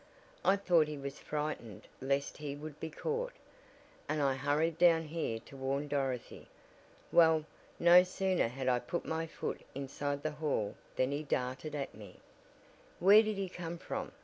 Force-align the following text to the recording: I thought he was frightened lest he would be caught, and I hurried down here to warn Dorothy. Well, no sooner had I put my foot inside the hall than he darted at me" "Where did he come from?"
I 0.43 0.55
thought 0.55 0.87
he 0.87 0.97
was 0.97 1.19
frightened 1.19 1.87
lest 2.01 2.37
he 2.37 2.55
would 2.55 2.79
be 2.79 2.89
caught, 2.89 3.33
and 4.09 4.19
I 4.19 4.33
hurried 4.33 4.79
down 4.79 5.03
here 5.03 5.37
to 5.41 5.55
warn 5.55 5.87
Dorothy. 5.87 6.47
Well, 7.11 7.45
no 7.77 8.01
sooner 8.01 8.47
had 8.47 8.67
I 8.67 8.79
put 8.79 9.05
my 9.05 9.27
foot 9.27 9.61
inside 9.75 10.23
the 10.23 10.31
hall 10.31 10.73
than 10.95 11.11
he 11.11 11.21
darted 11.21 11.75
at 11.75 11.93
me" 11.93 12.15
"Where 12.99 13.21
did 13.21 13.35
he 13.37 13.47
come 13.47 13.77
from?" 13.77 14.11